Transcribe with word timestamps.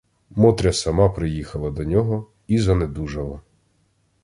Мотря 0.29 0.73
сама 0.73 1.09
приїхала 1.09 1.71
до 1.71 1.83
нього 1.83 2.27
і 2.47 2.59
занедужала. 2.59 3.41